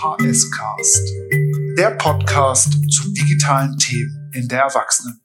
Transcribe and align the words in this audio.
VHS 0.00 0.50
Cast, 0.50 1.12
der 1.76 1.90
Podcast 1.90 2.72
zu 2.90 3.12
digitalen 3.12 3.76
Themen 3.76 4.30
in 4.32 4.48
der 4.48 4.62
Erwachsenenbildung. 4.62 5.19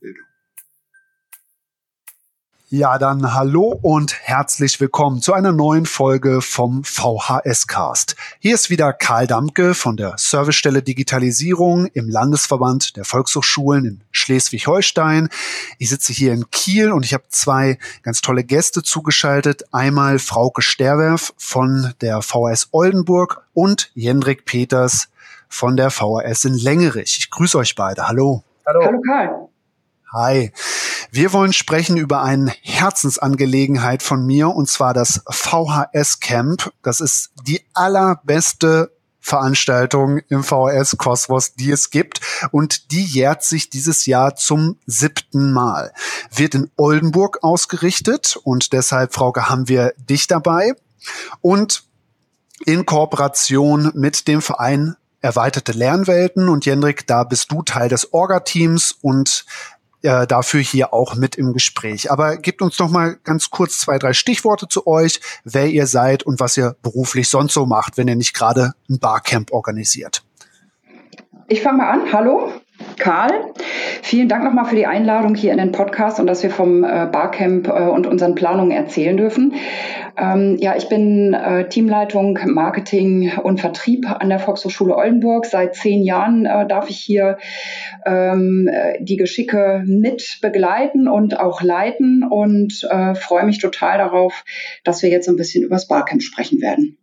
Ja, 2.78 2.98
dann 2.98 3.34
hallo 3.34 3.80
und 3.82 4.20
herzlich 4.22 4.82
willkommen 4.82 5.22
zu 5.22 5.32
einer 5.32 5.54
neuen 5.54 5.86
Folge 5.86 6.42
vom 6.42 6.84
VHS 6.84 7.68
Cast. 7.68 8.18
Hier 8.40 8.54
ist 8.54 8.70
wieder 8.70 8.92
Karl 8.92 9.28
Dampke 9.28 9.74
von 9.74 9.96
der 9.96 10.16
Servicestelle 10.18 10.82
Digitalisierung 10.82 11.86
im 11.94 12.10
Landesverband 12.10 12.98
der 12.98 13.06
Volkshochschulen 13.06 13.86
in 13.86 14.02
Schleswig-Holstein. 14.12 15.30
Ich 15.78 15.90
sitze 15.90 16.12
hier 16.12 16.34
in 16.34 16.52
Kiel 16.52 16.92
und 16.92 17.06
ich 17.06 17.14
habe 17.14 17.24
zwei 17.30 17.80
ganz 18.04 18.20
tolle 18.20 18.44
Gäste 18.44 18.84
zugeschaltet. 18.84 19.64
Einmal 19.72 20.20
Frauke 20.20 20.62
Sterwerf 20.62 21.34
von 21.38 21.94
der 22.02 22.22
VHS 22.22 22.68
Oldenburg 22.74 23.46
und 23.54 23.90
Jendrik 23.94 24.44
Peters 24.44 25.08
von 25.48 25.78
der 25.78 25.92
VHS 25.92 26.44
in 26.44 26.56
Längerich. 26.56 27.20
Ich 27.20 27.30
grüße 27.30 27.58
euch 27.58 27.74
beide. 27.76 28.10
Hallo. 28.10 28.44
Hallo. 28.66 28.82
Hallo 28.84 29.02
Karl. 29.08 29.48
Hi. 30.16 30.54
Wir 31.12 31.34
wollen 31.34 31.52
sprechen 31.52 31.98
über 31.98 32.24
eine 32.24 32.54
Herzensangelegenheit 32.62 34.02
von 34.02 34.26
mir 34.26 34.48
und 34.48 34.70
zwar 34.70 34.94
das 34.94 35.22
VHS 35.30 36.22
Camp. 36.22 36.72
Das 36.84 37.02
ist 37.02 37.32
die 37.46 37.66
allerbeste 37.74 38.96
Veranstaltung 39.20 40.20
im 40.30 40.46
VHS 40.46 40.96
Kosmos, 40.98 41.56
die 41.56 41.70
es 41.70 41.90
gibt. 41.90 42.22
Und 42.52 42.92
die 42.92 43.04
jährt 43.04 43.44
sich 43.44 43.70
dieses 43.70 44.06
Jahr 44.06 44.38
zum 44.38 44.80
siebten 44.86 45.52
Mal. 45.52 45.92
Wird 46.34 46.56
in 46.56 46.72
Oldenburg 46.78 47.40
ausgerichtet 47.44 48.38
und 48.42 48.72
deshalb, 48.72 49.14
Frauke, 49.14 49.50
haben 49.50 49.68
wir 49.68 49.94
dich 49.98 50.28
dabei. 50.28 50.76
Und 51.42 51.84
in 52.66 52.86
Kooperation 52.86 53.92
mit 53.94 54.30
dem 54.30 54.42
Verein 54.42 54.96
Erweiterte 55.26 55.72
Lernwelten 55.72 56.50
und 56.50 56.68
Jendrik, 56.68 57.08
da 57.08 57.24
bist 57.24 57.52
du 57.52 57.64
Teil 57.64 57.90
des 57.90 58.14
Orga-Teams 58.14 58.96
und 59.02 59.46
äh, 60.06 60.28
dafür 60.28 60.62
hier 60.62 60.94
auch 60.94 61.16
mit 61.16 61.36
im 61.36 61.54
Gespräch. 61.54 62.12
Aber 62.12 62.38
gebt 62.38 62.62
uns 62.62 62.78
doch 62.78 62.90
mal 62.90 63.18
ganz 63.24 63.50
kurz 63.50 63.80
zwei, 63.80 63.98
drei 63.98 64.14
Stichworte 64.14 64.68
zu 64.68 64.88
euch, 64.88 65.20
wer 65.44 65.68
ihr 65.68 65.88
seid 65.88 66.24
und 66.24 66.40
was 66.40 66.56
ihr 66.58 66.76
beruflich 66.82 67.28
sonst 67.28 67.54
so 67.54 67.66
macht, 67.66 67.98
wenn 67.98 68.08
ihr 68.08 68.16
nicht 68.16 68.34
gerade 68.34 68.74
ein 68.90 69.00
Barcamp 69.00 69.52
organisiert. 69.52 70.24
Ich 71.48 71.62
fange 71.62 71.80
mal 71.80 71.92
an. 71.92 72.12
Hallo, 72.12 72.52
Karl. 72.98 73.54
Vielen 74.02 74.30
Dank 74.30 74.44
nochmal 74.44 74.66
für 74.66 74.76
die 74.76 74.88
Einladung 74.88 75.36
hier 75.36 75.52
in 75.52 75.58
den 75.58 75.72
Podcast 75.72 76.20
und 76.20 76.28
dass 76.28 76.42
wir 76.44 76.50
vom 76.50 76.84
äh, 76.84 77.08
Barcamp 77.12 77.68
äh, 77.68 77.72
und 77.72 78.08
unseren 78.08 78.36
Planungen 78.36 78.72
erzählen 78.72 79.18
dürfen. 79.18 79.54
Ähm, 80.18 80.58
ja, 80.60 80.76
ich 80.76 80.88
bin 80.90 81.34
äh, 81.34 81.68
Teamleitung 81.68 82.40
Marketing 82.46 83.38
und 83.44 83.60
Vertrieb 83.60 84.06
an 84.10 84.30
der 84.30 84.40
Volkshochschule 84.40 84.96
Oldenburg. 84.96 85.46
Seit 85.46 85.76
zehn 85.76 86.04
Jahren 86.04 86.46
äh, 86.46 86.68
darf 86.68 86.90
ich 86.90 86.98
hier 86.98 87.38
ähm, 88.06 88.70
die 89.00 89.18
Geschicke 89.18 89.84
mit 89.86 90.40
begleiten 90.42 91.08
und 91.08 91.40
auch 91.40 91.62
leiten 91.62 92.24
und 92.24 92.88
äh, 92.90 93.16
freue 93.16 93.46
mich 93.46 93.60
total 93.60 93.98
darauf, 93.98 94.44
dass 94.84 95.02
wir 95.02 95.10
jetzt 95.10 95.28
ein 95.28 95.36
bisschen 95.36 95.64
über 95.64 95.76
das 95.76 95.88
Barcamp 95.88 96.22
sprechen 96.22 96.62
werden. 96.62 96.98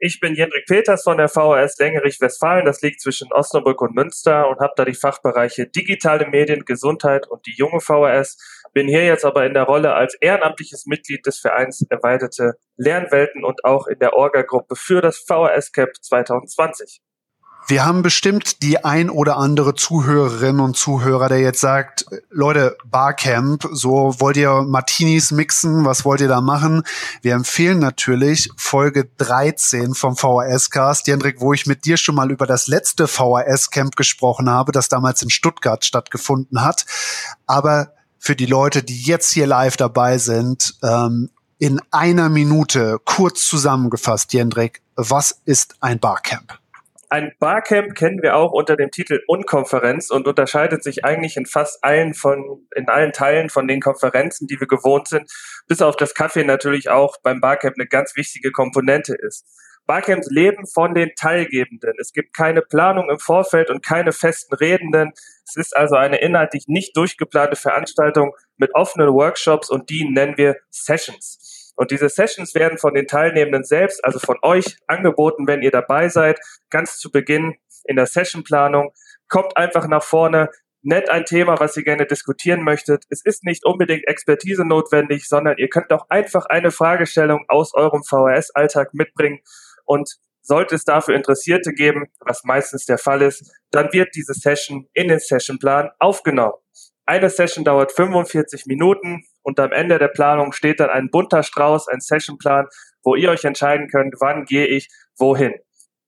Ich 0.00 0.20
bin 0.20 0.36
Jendrik 0.36 0.66
Peters 0.66 1.02
von 1.02 1.16
der 1.16 1.28
VHS 1.28 1.76
Längerich-Westfalen. 1.78 2.64
Das 2.64 2.82
liegt 2.82 3.00
zwischen 3.00 3.32
Osnabrück 3.32 3.82
und 3.82 3.96
Münster 3.96 4.48
und 4.48 4.60
habe 4.60 4.72
da 4.76 4.84
die 4.84 4.94
Fachbereiche 4.94 5.66
digitale 5.66 6.28
Medien, 6.28 6.64
Gesundheit 6.64 7.26
und 7.28 7.44
die 7.46 7.54
junge 7.56 7.80
VHS. 7.80 8.38
Bin 8.78 8.86
hier 8.86 9.04
jetzt 9.04 9.24
aber 9.24 9.44
in 9.44 9.54
der 9.54 9.64
Rolle 9.64 9.94
als 9.94 10.14
ehrenamtliches 10.20 10.86
Mitglied 10.86 11.26
des 11.26 11.40
Vereins 11.40 11.84
Erweiterte 11.90 12.52
Lernwelten 12.76 13.42
und 13.42 13.64
auch 13.64 13.88
in 13.88 13.98
der 13.98 14.14
Orga-Gruppe 14.14 14.76
für 14.76 15.00
das 15.00 15.18
VHS 15.18 15.72
Camp 15.72 15.90
2020. 16.00 17.00
Wir 17.66 17.84
haben 17.84 18.02
bestimmt 18.02 18.62
die 18.62 18.84
ein 18.84 19.10
oder 19.10 19.36
andere 19.36 19.74
Zuhörerin 19.74 20.60
und 20.60 20.76
Zuhörer, 20.76 21.28
der 21.28 21.40
jetzt 21.40 21.58
sagt, 21.58 22.06
Leute, 22.30 22.76
Barcamp, 22.84 23.68
so 23.72 24.14
wollt 24.20 24.36
ihr 24.36 24.62
Martinis 24.62 25.32
mixen, 25.32 25.84
was 25.84 26.04
wollt 26.04 26.20
ihr 26.20 26.28
da 26.28 26.40
machen? 26.40 26.84
Wir 27.20 27.34
empfehlen 27.34 27.80
natürlich 27.80 28.48
Folge 28.56 29.10
13 29.18 29.94
vom 29.94 30.16
VHS-Cast, 30.16 31.08
Jendrik, 31.08 31.40
wo 31.40 31.52
ich 31.52 31.66
mit 31.66 31.84
dir 31.84 31.96
schon 31.96 32.14
mal 32.14 32.30
über 32.30 32.46
das 32.46 32.68
letzte 32.68 33.08
VHS-Camp 33.08 33.96
gesprochen 33.96 34.48
habe, 34.48 34.70
das 34.70 34.88
damals 34.88 35.20
in 35.22 35.30
Stuttgart 35.30 35.84
stattgefunden 35.84 36.64
hat. 36.64 36.86
Aber 37.44 37.97
für 38.18 38.36
die 38.36 38.46
Leute, 38.46 38.82
die 38.82 39.02
jetzt 39.02 39.32
hier 39.32 39.46
live 39.46 39.76
dabei 39.76 40.18
sind, 40.18 40.74
ähm, 40.82 41.30
in 41.58 41.80
einer 41.90 42.28
Minute 42.28 42.98
kurz 43.04 43.46
zusammengefasst, 43.46 44.32
Jendrik, 44.32 44.80
was 44.94 45.40
ist 45.44 45.76
ein 45.80 45.98
Barcamp? 45.98 46.58
Ein 47.10 47.32
Barcamp 47.38 47.94
kennen 47.94 48.22
wir 48.22 48.36
auch 48.36 48.52
unter 48.52 48.76
dem 48.76 48.90
Titel 48.90 49.22
Unkonferenz 49.26 50.10
und 50.10 50.28
unterscheidet 50.28 50.84
sich 50.84 51.06
eigentlich 51.06 51.38
in 51.38 51.46
fast 51.46 51.82
allen 51.82 52.12
von, 52.12 52.66
in 52.76 52.88
allen 52.88 53.12
Teilen 53.12 53.48
von 53.48 53.66
den 53.66 53.80
Konferenzen, 53.80 54.46
die 54.46 54.60
wir 54.60 54.66
gewohnt 54.66 55.08
sind, 55.08 55.30
bis 55.66 55.80
auf 55.80 55.96
das 55.96 56.14
Kaffee 56.14 56.44
natürlich 56.44 56.90
auch 56.90 57.16
beim 57.22 57.40
Barcamp 57.40 57.76
eine 57.78 57.88
ganz 57.88 58.14
wichtige 58.14 58.52
Komponente 58.52 59.14
ist. 59.14 59.46
Barcamps 59.88 60.28
leben 60.30 60.66
von 60.66 60.94
den 60.94 61.12
Teilgebenden. 61.18 61.94
Es 61.98 62.12
gibt 62.12 62.36
keine 62.36 62.60
Planung 62.60 63.08
im 63.08 63.18
Vorfeld 63.18 63.70
und 63.70 63.82
keine 63.82 64.12
festen 64.12 64.54
Redenden. 64.54 65.12
Es 65.46 65.56
ist 65.56 65.74
also 65.74 65.96
eine 65.96 66.20
inhaltlich 66.20 66.64
nicht 66.68 66.94
durchgeplante 66.94 67.56
Veranstaltung 67.56 68.34
mit 68.58 68.74
offenen 68.74 69.08
Workshops 69.08 69.70
und 69.70 69.88
die 69.88 70.06
nennen 70.08 70.36
wir 70.36 70.56
Sessions. 70.68 71.72
Und 71.74 71.90
diese 71.90 72.10
Sessions 72.10 72.54
werden 72.54 72.76
von 72.76 72.92
den 72.92 73.06
Teilnehmenden 73.06 73.64
selbst, 73.64 74.04
also 74.04 74.18
von 74.18 74.36
euch, 74.42 74.76
angeboten, 74.86 75.46
wenn 75.46 75.62
ihr 75.62 75.70
dabei 75.70 76.10
seid, 76.10 76.38
ganz 76.68 76.98
zu 76.98 77.10
Beginn 77.10 77.54
in 77.84 77.96
der 77.96 78.06
Sessionplanung. 78.06 78.92
Kommt 79.28 79.56
einfach 79.56 79.88
nach 79.88 80.02
vorne, 80.02 80.50
nett 80.82 81.08
ein 81.08 81.24
Thema, 81.24 81.58
was 81.60 81.76
ihr 81.78 81.84
gerne 81.84 82.04
diskutieren 82.04 82.62
möchtet. 82.62 83.04
Es 83.08 83.24
ist 83.24 83.42
nicht 83.42 83.64
unbedingt 83.64 84.06
Expertise 84.06 84.66
notwendig, 84.66 85.26
sondern 85.26 85.56
ihr 85.56 85.68
könnt 85.68 85.92
auch 85.92 86.10
einfach 86.10 86.44
eine 86.46 86.72
Fragestellung 86.72 87.46
aus 87.48 87.72
eurem 87.72 88.02
VHS-Alltag 88.02 88.92
mitbringen 88.92 89.40
und 89.88 90.16
sollte 90.42 90.74
es 90.74 90.84
dafür 90.84 91.14
Interessierte 91.14 91.72
geben, 91.72 92.06
was 92.20 92.44
meistens 92.44 92.84
der 92.84 92.98
Fall 92.98 93.22
ist, 93.22 93.50
dann 93.70 93.92
wird 93.92 94.14
diese 94.14 94.34
Session 94.34 94.86
in 94.92 95.08
den 95.08 95.18
Sessionplan 95.18 95.90
aufgenommen. 95.98 96.54
Eine 97.06 97.30
Session 97.30 97.64
dauert 97.64 97.92
45 97.92 98.66
Minuten 98.66 99.24
und 99.42 99.58
am 99.60 99.72
Ende 99.72 99.98
der 99.98 100.08
Planung 100.08 100.52
steht 100.52 100.80
dann 100.80 100.90
ein 100.90 101.10
bunter 101.10 101.42
Strauß, 101.42 101.88
ein 101.88 102.00
Sessionplan, 102.00 102.66
wo 103.02 103.14
ihr 103.14 103.30
euch 103.30 103.44
entscheiden 103.44 103.88
könnt, 103.88 104.14
wann 104.20 104.44
gehe 104.44 104.66
ich 104.66 104.88
wohin. 105.18 105.54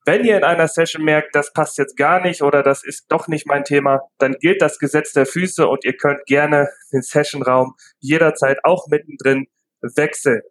Wenn 0.05 0.25
ihr 0.25 0.37
in 0.37 0.45
einer 0.45 0.69
Session 0.69 1.05
merkt, 1.05 1.35
das 1.35 1.53
passt 1.53 1.79
jetzt 1.79 1.97
gar 1.97 2.21
nicht 2.21 2.43
oder 2.43 2.63
das 2.63 2.85
ist 2.85 3.07
doch 3.09 3.29
nicht 3.29 3.47
mein 3.47 3.65
Thema, 3.65 4.01
dann 4.19 4.35
gilt 4.41 4.61
das 4.61 4.79
Gesetz 4.79 5.13
der 5.13 5.27
Füße 5.27 5.67
und 5.67 5.85
ihr 5.85 5.97
könnt 5.97 6.25
gerne 6.27 6.69
den 6.93 7.03
Sessionraum 7.03 7.75
jederzeit 8.01 8.59
auch 8.65 8.87
mittendrin 8.89 9.47
wechseln. 9.81 10.43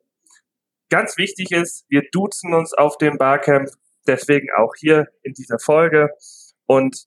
Ganz 0.90 1.18
wichtig 1.18 1.52
ist, 1.52 1.86
wir 1.90 2.04
duzen 2.12 2.54
uns 2.54 2.74
auf 2.74 2.98
dem 2.98 3.18
Barcamp, 3.18 3.70
deswegen 4.08 4.48
auch 4.58 4.74
hier 4.76 5.08
in 5.22 5.34
dieser 5.34 5.60
Folge. 5.60 6.10
Und 6.66 7.06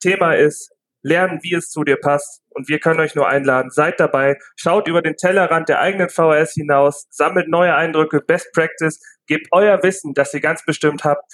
Thema 0.00 0.34
ist, 0.34 0.72
lernen, 1.02 1.40
wie 1.42 1.54
es 1.54 1.70
zu 1.70 1.84
dir 1.84 1.96
passt. 1.96 2.42
Und 2.50 2.68
wir 2.68 2.78
können 2.78 3.00
euch 3.00 3.14
nur 3.14 3.28
einladen, 3.28 3.70
seid 3.70 3.98
dabei, 4.00 4.38
schaut 4.56 4.88
über 4.88 5.02
den 5.02 5.16
Tellerrand 5.16 5.68
der 5.68 5.80
eigenen 5.80 6.08
VHS 6.08 6.54
hinaus, 6.54 7.06
sammelt 7.10 7.48
neue 7.48 7.74
Eindrücke, 7.74 8.20
Best 8.20 8.52
Practice, 8.52 9.00
gebt 9.26 9.48
euer 9.52 9.82
Wissen, 9.82 10.14
das 10.14 10.34
ihr 10.34 10.40
ganz 10.40 10.64
bestimmt 10.64 11.04
habt, 11.04 11.24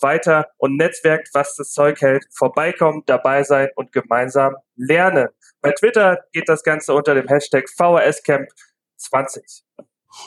weiter 0.00 0.48
und 0.56 0.76
netzwerkt, 0.76 1.30
was 1.32 1.56
das 1.56 1.72
Zeug 1.72 2.00
hält. 2.00 2.26
Vorbeikommen, 2.32 3.02
dabei 3.06 3.42
sein 3.42 3.68
und 3.74 3.92
gemeinsam 3.92 4.54
lernen. 4.76 5.28
Bei 5.60 5.72
Twitter 5.72 6.20
geht 6.32 6.48
das 6.48 6.62
Ganze 6.62 6.94
unter 6.94 7.14
dem 7.14 7.26
Hashtag 7.26 7.68
VHS 7.68 8.22
Camp 8.22 8.48
20. 8.96 9.64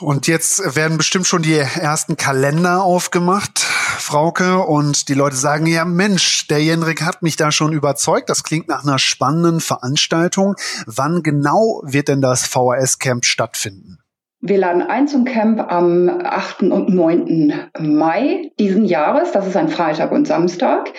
Und 0.00 0.26
jetzt 0.26 0.76
werden 0.76 0.96
bestimmt 0.96 1.26
schon 1.26 1.42
die 1.42 1.54
ersten 1.54 2.16
Kalender 2.16 2.82
aufgemacht, 2.82 3.58
Frauke, 3.58 4.58
und 4.58 5.08
die 5.08 5.14
Leute 5.14 5.36
sagen, 5.36 5.66
ja 5.66 5.84
Mensch, 5.84 6.48
der 6.48 6.62
Jenrik 6.62 7.02
hat 7.02 7.22
mich 7.22 7.36
da 7.36 7.52
schon 7.52 7.72
überzeugt. 7.72 8.30
Das 8.30 8.42
klingt 8.42 8.68
nach 8.68 8.82
einer 8.84 8.98
spannenden 8.98 9.60
Veranstaltung. 9.60 10.56
Wann 10.86 11.22
genau 11.22 11.82
wird 11.84 12.08
denn 12.08 12.20
das 12.20 12.46
VHS-Camp 12.46 13.24
stattfinden? 13.24 14.01
Wir 14.44 14.58
laden 14.58 14.82
ein 14.82 15.06
zum 15.06 15.24
Camp 15.24 15.60
am 15.60 16.08
8. 16.08 16.62
und 16.62 16.88
9. 16.88 17.54
Mai 17.78 18.50
diesen 18.58 18.84
Jahres. 18.84 19.30
Das 19.30 19.46
ist 19.46 19.56
ein 19.56 19.68
Freitag 19.68 20.10
und 20.10 20.26
Samstag 20.26 20.92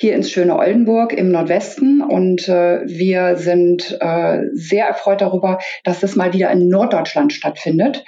hier 0.00 0.16
ins 0.16 0.32
schöne 0.32 0.58
Oldenburg 0.58 1.12
im 1.12 1.30
Nordwesten. 1.30 2.02
Und 2.02 2.48
äh, 2.48 2.80
wir 2.84 3.36
sind 3.36 3.96
äh, 4.00 4.40
sehr 4.54 4.88
erfreut 4.88 5.20
darüber, 5.20 5.60
dass 5.84 6.00
das 6.00 6.16
mal 6.16 6.32
wieder 6.32 6.50
in 6.50 6.66
Norddeutschland 6.66 7.32
stattfindet. 7.32 8.04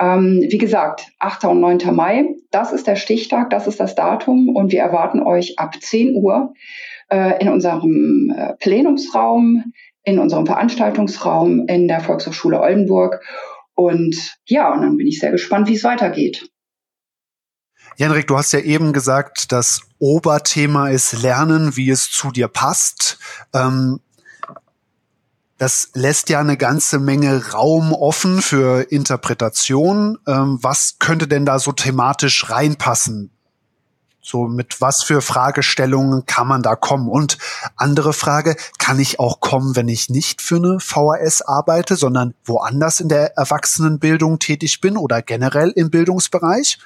Ähm, 0.00 0.46
wie 0.48 0.58
gesagt, 0.58 1.08
8. 1.18 1.46
und 1.46 1.58
9. 1.58 1.78
Mai, 1.90 2.36
das 2.52 2.72
ist 2.72 2.86
der 2.86 2.94
Stichtag, 2.94 3.50
das 3.50 3.66
ist 3.66 3.80
das 3.80 3.96
Datum 3.96 4.48
und 4.54 4.70
wir 4.70 4.80
erwarten 4.80 5.24
euch 5.24 5.58
ab 5.58 5.74
10 5.80 6.14
Uhr 6.14 6.52
äh, 7.10 7.40
in 7.40 7.48
unserem 7.48 8.32
äh, 8.36 8.52
Plenumsraum, 8.60 9.72
in 10.04 10.20
unserem 10.20 10.46
Veranstaltungsraum 10.46 11.66
in 11.66 11.88
der 11.88 11.98
Volkshochschule 11.98 12.60
Oldenburg. 12.60 13.20
Und 13.74 14.36
ja, 14.46 14.72
und 14.72 14.82
dann 14.82 14.96
bin 14.96 15.06
ich 15.06 15.18
sehr 15.18 15.32
gespannt, 15.32 15.68
wie 15.68 15.74
es 15.74 15.84
weitergeht. 15.84 16.48
Jenrik, 17.96 18.26
du 18.26 18.36
hast 18.36 18.52
ja 18.52 18.60
eben 18.60 18.92
gesagt, 18.92 19.52
das 19.52 19.82
Oberthema 19.98 20.88
ist 20.88 21.22
Lernen, 21.22 21.76
wie 21.76 21.90
es 21.90 22.10
zu 22.10 22.32
dir 22.32 22.48
passt. 22.48 23.18
Ähm, 23.52 24.00
das 25.58 25.90
lässt 25.94 26.28
ja 26.28 26.40
eine 26.40 26.56
ganze 26.56 26.98
Menge 26.98 27.52
Raum 27.52 27.92
offen 27.92 28.42
für 28.42 28.90
Interpretation. 28.90 30.18
Ähm, 30.26 30.58
was 30.60 30.96
könnte 30.98 31.28
denn 31.28 31.46
da 31.46 31.58
so 31.60 31.72
thematisch 31.72 32.50
reinpassen? 32.50 33.30
So 34.26 34.46
mit 34.46 34.80
was 34.80 35.02
für 35.02 35.20
Fragestellungen 35.20 36.24
kann 36.24 36.48
man 36.48 36.62
da 36.62 36.76
kommen? 36.76 37.10
Und 37.10 37.36
andere 37.76 38.14
Frage, 38.14 38.56
kann 38.78 38.98
ich 38.98 39.20
auch 39.20 39.40
kommen, 39.40 39.76
wenn 39.76 39.86
ich 39.86 40.08
nicht 40.08 40.40
für 40.40 40.56
eine 40.56 40.80
VHS 40.80 41.42
arbeite, 41.42 41.96
sondern 41.96 42.32
woanders 42.42 43.00
in 43.00 43.10
der 43.10 43.36
Erwachsenenbildung 43.36 44.38
tätig 44.38 44.80
bin 44.80 44.96
oder 44.96 45.20
generell 45.20 45.72
im 45.76 45.90
Bildungsbereich? 45.90 46.78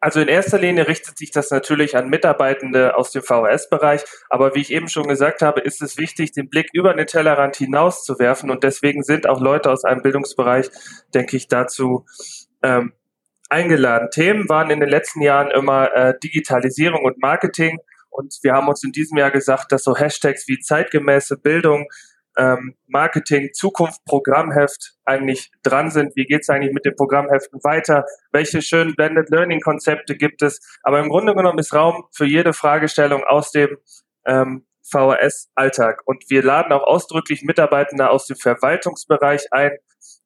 Also 0.00 0.18
in 0.20 0.26
erster 0.26 0.58
Linie 0.58 0.88
richtet 0.88 1.18
sich 1.18 1.30
das 1.30 1.52
natürlich 1.52 1.96
an 1.96 2.08
Mitarbeitende 2.08 2.96
aus 2.96 3.12
dem 3.12 3.22
VHS-Bereich, 3.22 4.02
aber 4.28 4.56
wie 4.56 4.60
ich 4.60 4.72
eben 4.72 4.88
schon 4.88 5.06
gesagt 5.06 5.42
habe, 5.42 5.60
ist 5.60 5.80
es 5.82 5.96
wichtig, 5.96 6.32
den 6.32 6.48
Blick 6.48 6.68
über 6.72 6.92
den 6.94 7.06
Tellerrand 7.06 7.56
hinaus 7.56 8.04
zu 8.04 8.18
werfen 8.18 8.50
und 8.50 8.64
deswegen 8.64 9.04
sind 9.04 9.28
auch 9.28 9.40
Leute 9.40 9.70
aus 9.70 9.84
einem 9.84 10.02
Bildungsbereich, 10.02 10.68
denke 11.14 11.36
ich, 11.36 11.46
dazu 11.46 12.06
ähm, 12.62 12.92
eingeladen. 13.50 14.08
Themen 14.10 14.48
waren 14.48 14.70
in 14.70 14.80
den 14.80 14.88
letzten 14.88 15.22
Jahren 15.22 15.50
immer 15.50 15.94
äh, 15.94 16.14
Digitalisierung 16.22 17.04
und 17.04 17.18
Marketing 17.18 17.78
und 18.16 18.38
wir 18.42 18.54
haben 18.54 18.68
uns 18.68 18.82
in 18.82 18.92
diesem 18.92 19.18
Jahr 19.18 19.30
gesagt, 19.30 19.72
dass 19.72 19.84
so 19.84 19.94
Hashtags 19.94 20.48
wie 20.48 20.58
zeitgemäße 20.58 21.36
Bildung, 21.36 21.86
ähm, 22.38 22.74
Marketing, 22.86 23.52
Zukunft, 23.52 24.04
Programmheft 24.06 24.94
eigentlich 25.04 25.50
dran 25.62 25.90
sind. 25.90 26.16
Wie 26.16 26.24
geht 26.24 26.42
es 26.42 26.48
eigentlich 26.48 26.72
mit 26.72 26.86
den 26.86 26.96
Programmheften 26.96 27.62
weiter? 27.62 28.06
Welche 28.32 28.62
schönen 28.62 28.94
Blended 28.94 29.28
Learning 29.28 29.60
Konzepte 29.60 30.16
gibt 30.16 30.40
es? 30.40 30.60
Aber 30.82 31.00
im 31.00 31.10
Grunde 31.10 31.34
genommen 31.34 31.58
ist 31.58 31.74
Raum 31.74 32.04
für 32.10 32.24
jede 32.24 32.54
Fragestellung 32.54 33.22
aus 33.24 33.50
dem 33.52 33.76
ähm, 34.24 34.66
VHS-Alltag. 34.82 36.00
Und 36.06 36.24
wir 36.28 36.42
laden 36.42 36.72
auch 36.72 36.84
ausdrücklich 36.84 37.42
Mitarbeitende 37.42 38.08
aus 38.08 38.26
dem 38.26 38.36
Verwaltungsbereich 38.36 39.52
ein, 39.52 39.72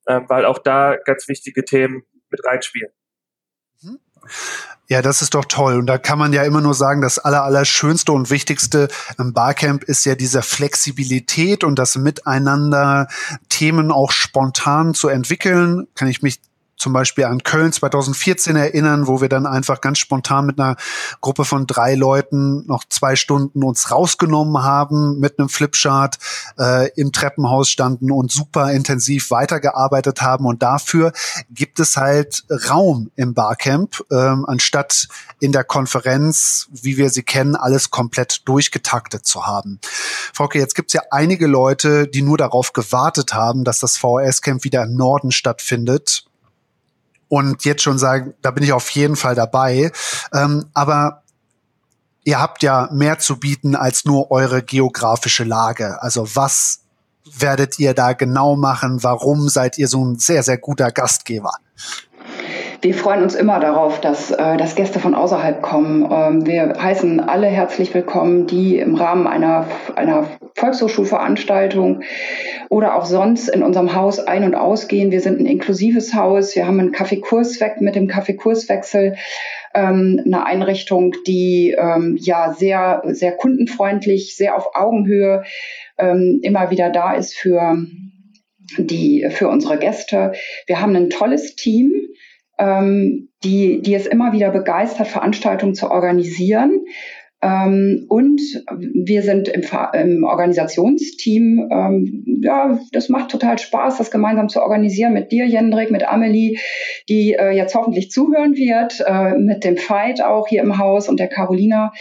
ähm, 0.09 0.27
weil 0.29 0.45
auch 0.45 0.59
da 0.59 0.97
ganz 1.05 1.27
wichtige 1.27 1.65
Themen 1.65 2.05
mit 2.31 2.45
reinspielen. 2.47 2.93
Ja, 4.89 5.03
das 5.03 5.23
ist 5.23 5.35
doch 5.35 5.45
toll. 5.45 5.79
Und 5.79 5.87
da 5.87 5.99
kann 5.99 6.19
man 6.19 6.33
ja 6.33 6.43
immer 6.43 6.61
nur 6.61 6.75
sagen, 6.75 7.01
das 7.01 7.19
aller, 7.19 7.45
aller 7.45 7.65
schönste 7.65 8.13
und 8.13 8.29
wichtigste 8.29 8.89
im 9.19 9.33
Barcamp 9.33 9.85
ist 9.85 10.05
ja 10.05 10.17
diese 10.17 10.43
Flexibilität 10.43 11.63
und 11.63 11.79
das 11.79 11.95
Miteinander 11.97 13.07
Themen 13.49 13.93
auch 13.93 14.11
spontan 14.11 14.95
zu 14.95 15.09
entwickeln. 15.09 15.87
Kann 15.95 16.09
ich 16.09 16.23
mich 16.23 16.41
zum 16.81 16.93
Beispiel 16.93 17.25
an 17.25 17.43
Köln 17.43 17.73
2014 17.73 18.57
erinnern, 18.57 19.07
wo 19.07 19.21
wir 19.21 19.29
dann 19.29 19.47
einfach 19.47 19.81
ganz 19.81 19.99
spontan 19.99 20.47
mit 20.47 20.59
einer 20.59 20.77
Gruppe 21.21 21.45
von 21.45 21.67
drei 21.67 21.95
Leuten 21.95 22.67
noch 22.67 22.85
zwei 22.89 23.17
Stunden 23.17 23.63
uns 23.63 23.91
rausgenommen 23.91 24.63
haben, 24.63 25.21
mit 25.21 25.39
einem 25.39 25.49
Flipchart 25.49 26.19
äh, 26.59 26.91
im 26.95 27.13
Treppenhaus 27.13 27.69
standen 27.69 28.11
und 28.11 28.33
super 28.33 28.73
intensiv 28.73 29.31
weitergearbeitet 29.31 30.23
haben. 30.23 30.47
Und 30.47 30.63
dafür 30.63 31.13
gibt 31.51 31.81
es 31.81 31.97
halt 31.97 32.45
Raum 32.69 33.11
im 33.17 33.35
Barcamp, 33.35 34.03
ähm, 34.11 34.45
anstatt 34.47 35.09
in 35.39 35.53
der 35.53 35.65
Konferenz, 35.65 36.69
wie 36.73 36.97
wir 36.97 37.11
sie 37.11 37.23
kennen, 37.23 37.57
alles 37.57 37.91
komplett 37.91 38.49
durchgetaktet 38.49 39.27
zu 39.27 39.47
haben. 39.47 39.81
Frauke, 40.33 40.59
jetzt 40.59 40.75
gibt 40.75 40.91
es 40.91 40.95
ja 40.95 41.03
einige 41.11 41.47
Leute, 41.47 42.09
die 42.09 42.23
nur 42.23 42.39
darauf 42.39 42.73
gewartet 42.73 43.35
haben, 43.35 43.65
dass 43.65 43.81
das 43.81 43.99
VHS-Camp 43.99 44.65
wieder 44.65 44.83
im 44.85 44.97
Norden 44.97 45.31
stattfindet 45.31 46.25
und 47.31 47.65
jetzt 47.65 47.83
schon 47.83 47.97
sagen, 47.97 48.35
da 48.43 48.51
bin 48.51 48.65
ich 48.65 48.73
auf 48.73 48.91
jeden 48.91 49.17
Fall 49.17 49.35
dabei. 49.35 49.93
Ähm, 50.35 50.67
aber 50.75 51.23
ihr 52.25 52.41
habt 52.41 52.63
ja 52.63 52.89
mehr 52.93 53.19
zu 53.19 53.39
bieten 53.39 53.77
als 53.77 54.05
nur 54.05 54.31
eure 54.31 54.63
geografische 54.63 55.45
Lage. 55.45 56.03
Also 56.03 56.27
was 56.35 56.81
werdet 57.39 57.79
ihr 57.79 57.95
da 57.95 58.13
genau 58.15 58.57
machen? 58.57 59.03
Warum 59.03 59.49
seid 59.49 59.79
ihr 59.79 59.87
so 59.87 60.05
ein 60.05 60.19
sehr, 60.19 60.43
sehr 60.43 60.59
guter 60.59 60.91
Gastgeber? 60.91 61.53
Wir 62.83 62.95
freuen 62.95 63.23
uns 63.23 63.35
immer 63.35 63.61
darauf, 63.61 64.01
dass, 64.01 64.31
äh, 64.31 64.57
dass 64.57 64.75
Gäste 64.75 65.01
von 65.01 65.15
außerhalb 65.15 65.61
kommen. 65.61 66.09
Ähm, 66.11 66.47
wir 66.47 66.75
heißen 66.81 67.21
alle 67.21 67.47
herzlich 67.47 67.93
willkommen, 67.93 68.47
die 68.47 68.79
im 68.79 68.95
Rahmen 68.95 69.27
einer, 69.27 69.67
einer 69.97 70.27
Volkshochschulveranstaltung 70.57 72.03
oder 72.71 72.95
auch 72.95 73.05
sonst 73.05 73.49
in 73.49 73.65
unserem 73.65 73.97
Haus 73.97 74.21
ein- 74.21 74.45
und 74.45 74.55
ausgehen. 74.55 75.11
Wir 75.11 75.21
sind 75.21 75.41
ein 75.41 75.47
inklusives 75.47 76.15
Haus. 76.15 76.55
Wir 76.55 76.69
haben 76.69 76.79
einen 76.79 76.93
Kaffeekurswechsel 76.93 77.83
mit 77.85 77.97
dem 77.97 78.07
Kaffeekurswechsel 78.07 79.17
ähm, 79.75 80.23
eine 80.25 80.47
Einrichtung, 80.47 81.13
die 81.27 81.75
ähm, 81.77 82.17
ja 82.21 82.53
sehr, 82.53 83.03
sehr 83.07 83.33
kundenfreundlich, 83.33 84.37
sehr 84.37 84.57
auf 84.57 84.77
Augenhöhe 84.77 85.43
ähm, 85.99 86.39
immer 86.43 86.71
wieder 86.71 86.91
da 86.91 87.15
ist 87.15 87.37
für 87.37 87.77
die, 88.79 89.27
für 89.31 89.49
unsere 89.49 89.77
Gäste. 89.77 90.33
Wir 90.69 90.81
haben 90.81 90.95
ein 90.95 91.11
tolles 91.11 91.57
Team 91.57 91.93
ähm, 92.61 93.31
die, 93.43 93.81
die 93.81 93.95
es 93.95 94.07
immer 94.07 94.33
wieder 94.33 94.51
begeistert, 94.51 95.09
Veranstaltungen 95.09 95.75
zu 95.75 95.91
organisieren. 95.91 96.85
Ähm, 97.43 98.07
und 98.09 98.41
wir 98.69 99.23
sind 99.23 99.49
im, 99.49 99.63
im 99.95 100.25
Organisationsteam. 100.25 101.69
Ähm, 101.71 102.41
ja, 102.43 102.79
das 102.93 103.09
macht 103.09 103.31
total 103.31 103.59
Spaß, 103.59 103.99
das 103.99 104.11
gemeinsam 104.11 104.49
zu 104.49 104.63
organisieren 104.63 105.15
mit 105.15 105.33
dir, 105.33 105.47
Jendrik, 105.47 105.91
mit 105.91 106.07
Amelie, 106.07 106.59
die 107.09 107.33
äh, 107.33 107.51
jetzt 107.51 107.75
hoffentlich 107.75 108.11
zuhören 108.11 108.57
wird, 108.57 109.03
äh, 109.07 109.37
mit 109.39 109.65
dem 109.65 109.77
Fight 109.77 110.23
auch 110.23 110.49
hier 110.49 110.63
im 110.63 110.79
Haus 110.79 111.09
und 111.09 111.19
der 111.19 111.29
Carolina. 111.29 111.93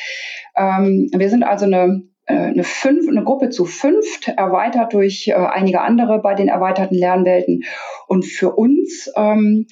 Ähm, 0.58 1.10
wir 1.16 1.30
sind 1.30 1.44
also 1.44 1.66
eine 1.66 2.04
äh, 2.26 2.34
eine, 2.34 2.64
fünf, 2.64 3.08
eine 3.10 3.24
Gruppe 3.24 3.50
zu 3.50 3.66
fünft, 3.66 4.28
erweitert 4.28 4.94
durch 4.94 5.30
äh, 5.30 5.34
einige 5.34 5.82
andere 5.82 6.20
bei 6.22 6.36
den 6.36 6.48
erweiterten 6.48 6.96
Lernwelten. 6.96 7.64
Und 8.08 8.24
für 8.24 8.52
uns 8.52 9.12
ähm, 9.16 9.66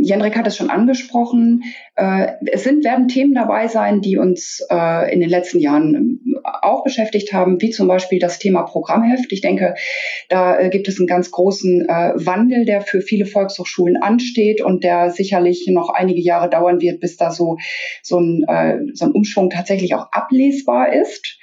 Jendrik 0.00 0.36
hat 0.36 0.46
es 0.46 0.56
schon 0.56 0.70
angesprochen. 0.70 1.64
Äh, 1.96 2.32
es 2.50 2.64
sind, 2.64 2.84
werden 2.84 3.08
Themen 3.08 3.34
dabei 3.34 3.68
sein, 3.68 4.00
die 4.00 4.16
uns 4.16 4.64
äh, 4.70 5.12
in 5.12 5.20
den 5.20 5.28
letzten 5.28 5.58
Jahren 5.58 5.94
ähm, 5.94 6.42
auch 6.62 6.84
beschäftigt 6.84 7.32
haben, 7.32 7.60
wie 7.60 7.70
zum 7.70 7.88
Beispiel 7.88 8.18
das 8.18 8.38
Thema 8.38 8.62
Programmheft. 8.62 9.32
Ich 9.32 9.40
denke, 9.40 9.74
da 10.28 10.58
äh, 10.58 10.70
gibt 10.70 10.88
es 10.88 10.98
einen 10.98 11.06
ganz 11.06 11.30
großen 11.30 11.82
Wandel, 11.82 12.64
der 12.64 12.80
für 12.80 13.00
viele 13.00 13.26
Volkshochschulen 13.26 13.96
ansteht 14.02 14.62
und 14.62 14.84
der 14.84 15.10
sicherlich 15.10 15.66
noch 15.68 15.88
einige 15.88 16.20
Jahre 16.20 16.48
dauern 16.48 16.80
wird, 16.80 17.00
bis 17.00 17.16
da 17.16 17.30
so, 17.30 17.58
so, 18.02 18.18
ein, 18.18 18.92
so 18.94 19.04
ein 19.04 19.12
Umschwung 19.12 19.50
tatsächlich 19.50 19.94
auch 19.94 20.08
ablesbar 20.12 20.92
ist. 20.92 21.38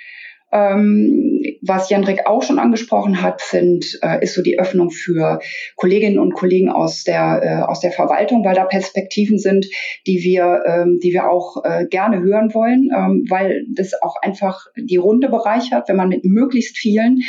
Ähm, 0.52 1.44
was 1.62 1.90
Jandrik 1.90 2.26
auch 2.26 2.42
schon 2.42 2.58
angesprochen 2.58 3.22
hat, 3.22 3.42
sind, 3.42 4.00
äh, 4.02 4.24
ist 4.24 4.34
so 4.34 4.42
die 4.42 4.60
Öffnung 4.60 4.90
für 4.90 5.40
Kolleginnen 5.76 6.18
und 6.18 6.34
Kollegen 6.34 6.70
aus 6.70 7.04
der, 7.04 7.42
äh, 7.44 7.70
aus 7.70 7.82
der 7.82 7.92
Verwaltung, 7.92 8.44
weil 8.44 8.56
da 8.56 8.66
Perspektiven 8.66 9.38
sind, 9.38 9.68
die 10.08 10.24
wir, 10.24 10.64
ähm, 10.66 11.00
die 11.04 11.14
wir 11.14 11.30
auch 11.30 11.64
äh, 11.64 11.86
gerne 11.86 12.20
hören 12.22 12.54
wollen, 12.54 12.90
ähm, 12.96 13.26
weil 13.30 13.66
das 13.76 13.94
auch 14.02 14.16
einfach 14.22 14.66
die 14.76 14.98
Runde 14.98 15.30
bereichert, 15.30 15.88
wenn 15.88 15.98
man 15.98 16.10
mit 16.10 16.26
möglichst 16.26 16.78
vielen 16.78 17.20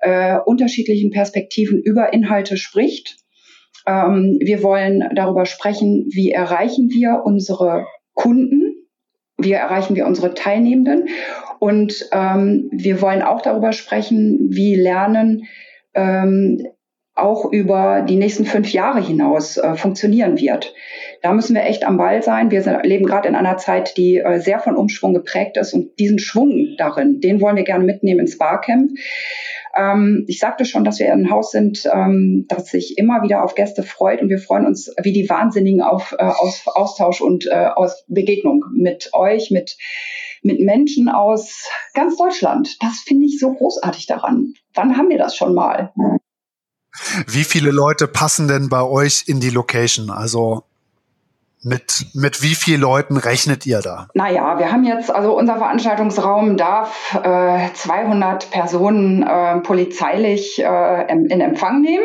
äh, 0.00 0.38
unterschiedlichen 0.44 1.10
Perspektiven 1.10 1.80
über 1.80 2.12
Inhalte 2.12 2.56
spricht. 2.56 3.16
Ähm, 3.86 4.38
wir 4.40 4.62
wollen 4.62 5.08
darüber 5.14 5.46
sprechen, 5.46 6.06
wie 6.12 6.30
erreichen 6.30 6.90
wir 6.90 7.22
unsere 7.24 7.86
Kunden, 8.14 8.61
wie 9.42 9.52
erreichen 9.52 9.94
wir 9.96 10.06
unsere 10.06 10.34
Teilnehmenden 10.34 11.08
und 11.58 12.08
ähm, 12.12 12.68
wir 12.72 13.00
wollen 13.00 13.22
auch 13.22 13.40
darüber 13.40 13.72
sprechen, 13.72 14.48
wie 14.50 14.74
Lernen 14.74 15.44
ähm, 15.94 16.66
auch 17.14 17.52
über 17.52 18.02
die 18.02 18.16
nächsten 18.16 18.46
fünf 18.46 18.72
Jahre 18.72 19.00
hinaus 19.00 19.58
äh, 19.58 19.74
funktionieren 19.74 20.40
wird. 20.40 20.74
Da 21.20 21.32
müssen 21.32 21.54
wir 21.54 21.64
echt 21.64 21.86
am 21.86 21.98
Ball 21.98 22.22
sein. 22.22 22.50
Wir 22.50 22.62
sind, 22.62 22.84
leben 22.84 23.04
gerade 23.04 23.28
in 23.28 23.34
einer 23.34 23.58
Zeit, 23.58 23.96
die 23.96 24.18
äh, 24.18 24.40
sehr 24.40 24.60
von 24.60 24.76
Umschwung 24.76 25.12
geprägt 25.12 25.56
ist 25.56 25.74
und 25.74 25.98
diesen 25.98 26.18
Schwung 26.18 26.74
darin, 26.78 27.20
den 27.20 27.40
wollen 27.40 27.56
wir 27.56 27.64
gerne 27.64 27.84
mitnehmen 27.84 28.20
ins 28.20 28.38
Barcamp. 28.38 28.90
Ähm, 29.74 30.24
ich 30.28 30.38
sagte 30.38 30.64
schon, 30.64 30.84
dass 30.84 30.98
wir 30.98 31.12
ein 31.12 31.30
Haus 31.30 31.50
sind, 31.50 31.88
ähm, 31.92 32.46
das 32.48 32.66
sich 32.66 32.98
immer 32.98 33.22
wieder 33.22 33.42
auf 33.44 33.54
Gäste 33.54 33.82
freut 33.82 34.20
und 34.20 34.28
wir 34.28 34.38
freuen 34.38 34.66
uns 34.66 34.92
wie 35.02 35.12
die 35.12 35.28
Wahnsinnigen 35.28 35.82
auf, 35.82 36.14
äh, 36.18 36.24
auf 36.24 36.62
Austausch 36.66 37.20
und 37.20 37.46
äh, 37.46 37.68
aus 37.74 38.04
Begegnung 38.08 38.64
mit 38.74 39.10
euch, 39.12 39.50
mit 39.50 39.76
mit 40.42 40.60
Menschen 40.60 41.08
aus 41.08 41.68
ganz 41.94 42.16
Deutschland. 42.16 42.76
Das 42.82 42.98
finde 43.06 43.26
ich 43.26 43.38
so 43.38 43.52
großartig 43.52 44.06
daran. 44.06 44.54
Wann 44.74 44.96
haben 44.96 45.08
wir 45.08 45.18
das 45.18 45.36
schon 45.36 45.54
mal? 45.54 45.92
Wie 47.26 47.44
viele 47.44 47.70
Leute 47.70 48.08
passen 48.08 48.48
denn 48.48 48.68
bei 48.68 48.82
euch 48.82 49.24
in 49.26 49.40
die 49.40 49.50
Location? 49.50 50.10
Also 50.10 50.64
Mit, 51.64 52.06
mit 52.12 52.42
wie 52.42 52.56
vielen 52.56 52.80
Leuten 52.80 53.16
rechnet 53.16 53.66
ihr 53.66 53.80
da? 53.80 54.08
Naja, 54.14 54.58
wir 54.58 54.72
haben 54.72 54.82
jetzt, 54.82 55.14
also 55.14 55.38
unser 55.38 55.58
Veranstaltungsraum 55.58 56.56
darf 56.56 57.14
äh, 57.22 57.72
200 57.72 58.50
Personen 58.50 59.22
äh, 59.22 59.60
polizeilich 59.60 60.58
äh, 60.58 61.12
in 61.12 61.40
Empfang 61.40 61.80
nehmen. 61.80 62.04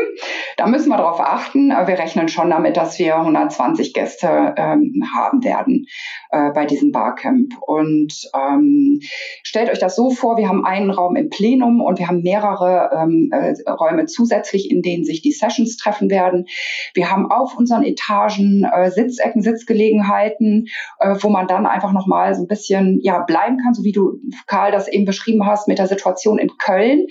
Da 0.57 0.67
müssen 0.67 0.89
wir 0.89 0.97
darauf 0.97 1.19
achten. 1.19 1.69
Wir 1.69 1.97
rechnen 1.97 2.27
schon 2.27 2.51
damit, 2.51 2.77
dass 2.77 2.99
wir 2.99 3.15
120 3.17 3.93
Gäste 3.93 4.53
ähm, 4.57 5.03
haben 5.15 5.43
werden 5.43 5.87
äh, 6.29 6.51
bei 6.51 6.65
diesem 6.65 6.91
Barcamp. 6.91 7.53
Und 7.61 8.13
ähm, 8.35 8.99
stellt 9.41 9.71
euch 9.71 9.79
das 9.79 9.95
so 9.95 10.11
vor, 10.11 10.37
wir 10.37 10.49
haben 10.49 10.65
einen 10.65 10.91
Raum 10.91 11.15
im 11.15 11.29
Plenum 11.29 11.81
und 11.81 11.97
wir 11.97 12.07
haben 12.07 12.21
mehrere 12.21 12.91
ähm, 12.93 13.31
äh, 13.31 13.55
Räume 13.69 14.05
zusätzlich, 14.05 14.69
in 14.69 14.83
denen 14.83 15.03
sich 15.03 15.21
die 15.21 15.31
Sessions 15.31 15.77
treffen 15.77 16.11
werden. 16.11 16.45
Wir 16.93 17.09
haben 17.09 17.31
auf 17.31 17.57
unseren 17.57 17.83
Etagen 17.83 18.63
äh, 18.63 18.91
Sitzecken, 18.91 19.41
Sitzgelegenheiten, 19.51 20.67
äh, 20.99 21.15
wo 21.19 21.29
man 21.29 21.47
dann 21.47 21.65
einfach 21.65 21.93
nochmal 21.93 22.35
so 22.35 22.43
ein 22.43 22.47
bisschen 22.47 22.99
ja, 23.01 23.19
bleiben 23.19 23.57
kann, 23.63 23.73
so 23.73 23.83
wie 23.83 23.91
du, 23.91 24.19
Karl, 24.45 24.71
das 24.71 24.87
eben 24.87 25.05
beschrieben 25.05 25.45
hast 25.45 25.67
mit 25.67 25.79
der 25.79 25.87
Situation 25.87 26.37
in 26.37 26.49
Köln. 26.57 27.07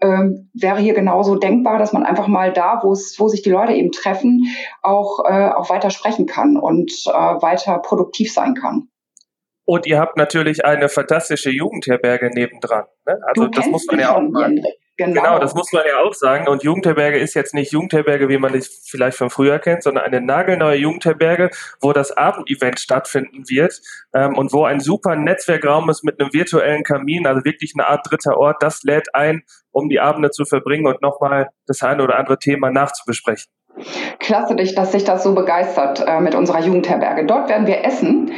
Ähm, 0.00 0.50
wäre 0.54 0.80
hier 0.80 0.94
genauso 0.94 1.36
denkbar, 1.36 1.78
dass 1.78 1.92
man 1.92 2.04
einfach 2.04 2.26
mal 2.26 2.52
da, 2.52 2.80
wo 2.82 2.92
es, 2.92 3.16
wo 3.18 3.28
sich 3.28 3.42
die 3.42 3.50
Leute 3.50 3.72
eben 3.72 3.90
treffen, 3.90 4.44
auch, 4.82 5.24
äh, 5.28 5.50
auch 5.50 5.70
weiter 5.70 5.90
sprechen 5.90 6.26
kann 6.26 6.56
und 6.56 6.92
äh, 7.06 7.12
weiter 7.12 7.78
produktiv 7.78 8.32
sein 8.32 8.54
kann. 8.54 8.88
Und 9.64 9.86
ihr 9.86 10.00
habt 10.00 10.16
natürlich 10.16 10.64
eine 10.64 10.88
fantastische 10.88 11.50
Jugendherberge 11.50 12.30
nebendran. 12.34 12.86
Ne? 13.06 13.18
Also 13.28 13.44
du 13.44 13.50
das 13.50 13.66
muss 13.66 13.86
man 13.86 14.00
ja 14.00 14.16
auch 14.16 14.28
sagen. 14.32 14.62
Genau. 15.06 15.22
genau, 15.22 15.38
das 15.38 15.54
muss 15.54 15.72
man 15.72 15.82
ja 15.86 16.00
auch 16.00 16.12
sagen. 16.12 16.46
Und 16.46 16.62
Jugendherberge 16.62 17.18
ist 17.18 17.32
jetzt 17.32 17.54
nicht 17.54 17.72
Jugendherberge, 17.72 18.28
wie 18.28 18.36
man 18.36 18.52
es 18.54 18.86
vielleicht 18.86 19.16
von 19.16 19.30
früher 19.30 19.58
kennt, 19.58 19.82
sondern 19.82 20.04
eine 20.04 20.20
nagelneue 20.20 20.76
Jugendherberge, 20.76 21.48
wo 21.80 21.94
das 21.94 22.12
Abendevent 22.12 22.78
stattfinden 22.80 23.48
wird 23.48 23.80
ähm, 24.12 24.36
und 24.36 24.52
wo 24.52 24.64
ein 24.64 24.80
super 24.80 25.16
Netzwerkraum 25.16 25.88
ist 25.88 26.04
mit 26.04 26.20
einem 26.20 26.34
virtuellen 26.34 26.82
Kamin, 26.82 27.26
also 27.26 27.44
wirklich 27.46 27.72
eine 27.74 27.88
Art 27.88 28.06
dritter 28.10 28.36
Ort. 28.36 28.62
Das 28.62 28.82
lädt 28.82 29.14
ein, 29.14 29.42
um 29.70 29.88
die 29.88 30.00
Abende 30.00 30.30
zu 30.30 30.44
verbringen 30.44 30.86
und 30.86 31.00
nochmal 31.00 31.48
das 31.66 31.82
eine 31.82 32.02
oder 32.02 32.18
andere 32.18 32.38
Thema 32.38 32.70
nachzubesprechen. 32.70 33.50
Klasse, 34.18 34.54
dass 34.54 34.92
sich 34.92 35.04
das 35.04 35.22
so 35.22 35.34
begeistert 35.34 36.04
äh, 36.06 36.20
mit 36.20 36.34
unserer 36.34 36.60
Jugendherberge. 36.60 37.24
Dort 37.24 37.48
werden 37.48 37.66
wir 37.66 37.84
essen. 37.84 38.32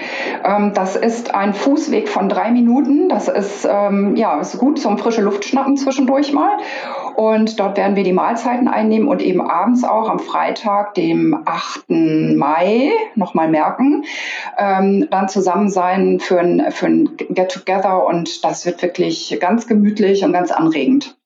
Ähm, 0.44 0.72
das 0.74 0.96
ist 0.96 1.34
ein 1.34 1.54
Fußweg 1.54 2.08
von 2.08 2.28
drei 2.28 2.50
Minuten. 2.50 3.08
Das 3.08 3.28
ist, 3.28 3.68
ähm, 3.70 4.16
ja, 4.16 4.40
ist 4.40 4.58
gut 4.58 4.78
zum 4.78 4.98
frische 4.98 5.22
Luft 5.22 5.44
schnappen 5.44 5.76
zwischendurch 5.76 6.32
mal. 6.32 6.58
Und 7.16 7.58
dort 7.60 7.76
werden 7.76 7.96
wir 7.96 8.04
die 8.04 8.12
Mahlzeiten 8.12 8.68
einnehmen 8.68 9.08
und 9.08 9.20
eben 9.22 9.40
abends 9.40 9.84
auch 9.84 10.08
am 10.08 10.18
Freitag, 10.18 10.94
dem 10.94 11.42
8. 11.44 11.90
Mai, 12.36 12.90
nochmal 13.14 13.48
merken, 13.48 14.04
ähm, 14.56 15.08
dann 15.10 15.28
zusammen 15.28 15.68
sein 15.68 16.20
für 16.20 16.40
ein, 16.40 16.70
für 16.70 16.86
ein 16.86 17.16
Get-Together. 17.16 18.06
Und 18.06 18.44
das 18.44 18.64
wird 18.64 18.82
wirklich 18.82 19.36
ganz 19.40 19.66
gemütlich 19.66 20.24
und 20.24 20.32
ganz 20.32 20.50
anregend. 20.52 21.16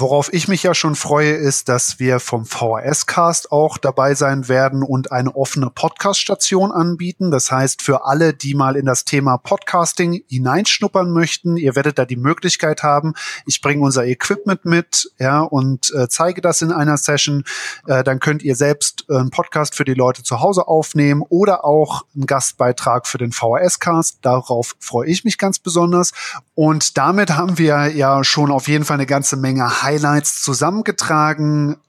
Worauf 0.00 0.32
ich 0.32 0.46
mich 0.46 0.62
ja 0.62 0.74
schon 0.74 0.94
freue, 0.94 1.32
ist, 1.32 1.68
dass 1.68 1.98
wir 1.98 2.20
vom 2.20 2.46
VHS-Cast 2.46 3.50
auch 3.50 3.78
dabei 3.78 4.14
sein 4.14 4.46
werden 4.46 4.84
und 4.84 5.10
eine 5.10 5.34
offene 5.34 5.70
Podcast-Station 5.70 6.70
anbieten. 6.70 7.32
Das 7.32 7.50
heißt, 7.50 7.82
für 7.82 8.06
alle, 8.06 8.32
die 8.32 8.54
mal 8.54 8.76
in 8.76 8.86
das 8.86 9.04
Thema 9.04 9.38
Podcasting 9.38 10.22
hineinschnuppern 10.28 11.10
möchten, 11.10 11.56
ihr 11.56 11.74
werdet 11.74 11.98
da 11.98 12.04
die 12.04 12.14
Möglichkeit 12.14 12.84
haben. 12.84 13.14
Ich 13.44 13.60
bringe 13.60 13.82
unser 13.82 14.06
Equipment 14.06 14.64
mit, 14.64 15.10
ja, 15.18 15.40
und 15.40 15.92
äh, 15.92 16.06
zeige 16.08 16.42
das 16.42 16.62
in 16.62 16.70
einer 16.70 16.96
Session. 16.96 17.42
Äh, 17.88 18.04
dann 18.04 18.20
könnt 18.20 18.44
ihr 18.44 18.54
selbst 18.54 19.04
äh, 19.08 19.16
einen 19.16 19.30
Podcast 19.30 19.74
für 19.74 19.84
die 19.84 19.94
Leute 19.94 20.22
zu 20.22 20.38
Hause 20.38 20.68
aufnehmen 20.68 21.24
oder 21.28 21.64
auch 21.64 22.04
einen 22.14 22.26
Gastbeitrag 22.26 23.08
für 23.08 23.18
den 23.18 23.32
VHS-Cast. 23.32 24.18
Darauf 24.22 24.76
freue 24.78 25.08
ich 25.08 25.24
mich 25.24 25.38
ganz 25.38 25.58
besonders. 25.58 26.12
Und 26.54 26.98
damit 26.98 27.30
haben 27.30 27.58
wir 27.58 27.88
ja 27.96 28.22
schon 28.22 28.52
auf 28.52 28.68
jeden 28.68 28.84
Fall 28.84 28.94
eine 28.94 29.06
ganze 29.06 29.36
Menge 29.36 29.82
Highlights 29.88 30.42
zusammengetragen. 30.42 31.80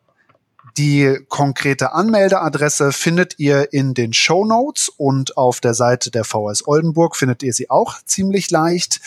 Die 0.78 1.20
konkrete 1.28 1.92
Anmeldeadresse 1.92 2.94
findet 2.94 3.38
ihr 3.40 3.74
in 3.74 3.94
den 3.94 4.14
Show 4.14 4.46
Notes 4.46 4.88
und 4.88 5.36
auf 5.36 5.60
der 5.60 5.74
Seite 5.74 6.10
der 6.10 6.24
VS 6.24 6.66
Oldenburg 6.66 7.18
findet 7.18 7.44
ihr 7.44 7.52
sie 7.52 7.70
auch 7.70 7.96
ziemlich 8.06 8.52
leicht. 8.52 9.02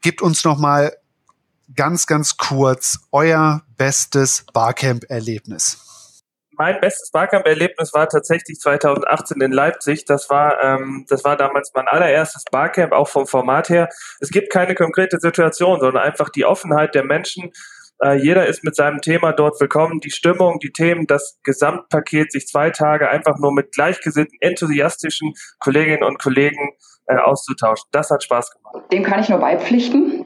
Gebt 0.00 0.22
uns 0.22 0.42
noch 0.44 0.58
mal 0.58 0.96
ganz, 1.76 2.06
ganz 2.06 2.38
kurz 2.38 3.00
euer 3.12 3.62
bestes 3.76 4.46
Barcamp-Erlebnis 4.54 5.84
mein 6.58 6.80
bestes 6.80 7.12
Barcamp-Erlebnis 7.12 7.94
war 7.94 8.08
tatsächlich 8.08 8.58
2018 8.58 9.40
in 9.40 9.52
Leipzig. 9.52 10.04
Das 10.04 10.28
war, 10.28 10.62
ähm, 10.62 11.06
das 11.08 11.24
war 11.24 11.36
damals 11.36 11.70
mein 11.72 11.86
allererstes 11.86 12.42
Barcamp, 12.50 12.92
auch 12.92 13.08
vom 13.08 13.26
Format 13.28 13.68
her. 13.68 13.88
Es 14.20 14.30
gibt 14.30 14.50
keine 14.50 14.74
konkrete 14.74 15.20
Situation, 15.20 15.78
sondern 15.78 16.02
einfach 16.02 16.28
die 16.30 16.44
Offenheit 16.44 16.96
der 16.96 17.04
Menschen, 17.04 17.52
äh, 18.02 18.14
jeder 18.14 18.46
ist 18.46 18.64
mit 18.64 18.76
seinem 18.76 19.00
Thema 19.00 19.32
dort 19.32 19.60
willkommen. 19.60 20.00
Die 20.00 20.10
Stimmung, 20.10 20.58
die 20.60 20.70
Themen, 20.70 21.06
das 21.06 21.38
Gesamtpaket, 21.42 22.32
sich 22.32 22.46
zwei 22.46 22.70
Tage 22.70 23.08
einfach 23.10 23.38
nur 23.38 23.52
mit 23.52 23.72
gleichgesinnten, 23.72 24.38
enthusiastischen 24.40 25.32
Kolleginnen 25.58 26.04
und 26.04 26.18
Kollegen 26.18 26.74
äh, 27.06 27.16
auszutauschen. 27.16 27.88
Das 27.90 28.10
hat 28.10 28.22
Spaß 28.22 28.52
gemacht. 28.52 28.92
Dem 28.92 29.02
kann 29.02 29.20
ich 29.20 29.28
nur 29.28 29.40
beipflichten. 29.40 30.17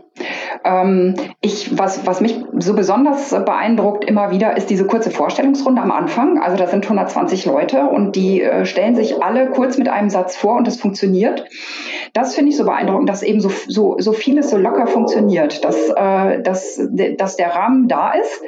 Ähm, 0.64 1.14
ich, 1.40 1.76
was, 1.76 2.06
was 2.06 2.20
mich 2.20 2.38
so 2.58 2.74
besonders 2.74 3.30
beeindruckt 3.30 4.04
immer 4.04 4.30
wieder, 4.30 4.56
ist 4.56 4.70
diese 4.70 4.86
kurze 4.86 5.10
Vorstellungsrunde 5.10 5.82
am 5.82 5.90
Anfang. 5.90 6.40
Also 6.40 6.56
da 6.56 6.66
sind 6.66 6.84
120 6.84 7.46
Leute 7.46 7.86
und 7.86 8.14
die 8.14 8.42
äh, 8.42 8.64
stellen 8.64 8.94
sich 8.94 9.22
alle 9.22 9.50
kurz 9.50 9.78
mit 9.78 9.88
einem 9.88 10.10
Satz 10.10 10.36
vor 10.36 10.56
und 10.56 10.66
das 10.66 10.76
funktioniert. 10.76 11.44
Das 12.12 12.34
finde 12.34 12.50
ich 12.50 12.56
so 12.56 12.64
beeindruckend, 12.64 13.08
dass 13.08 13.22
eben 13.22 13.40
so, 13.40 13.50
so, 13.68 13.96
so 13.98 14.12
vieles 14.12 14.50
so 14.50 14.56
locker 14.56 14.86
funktioniert, 14.86 15.64
dass, 15.64 15.88
äh, 15.88 16.42
dass, 16.42 16.80
dass 17.18 17.36
der 17.36 17.54
Rahmen 17.54 17.88
da 17.88 18.12
ist 18.12 18.42